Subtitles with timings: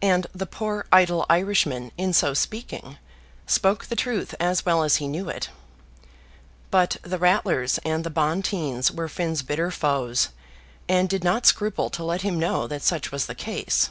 [0.00, 2.96] And the poor idle Irishman, in so speaking,
[3.46, 5.50] spoke the truth as well as he knew it.
[6.70, 10.30] But the Ratlers and the Bonteens were Finn's bitter foes,
[10.88, 13.90] and did not scruple to let him know that such was the case.